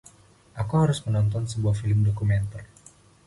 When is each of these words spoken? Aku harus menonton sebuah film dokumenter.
Aku 0.61 0.73
harus 0.83 0.97
menonton 1.05 1.43
sebuah 1.51 1.75
film 1.81 1.99
dokumenter. 2.07 2.63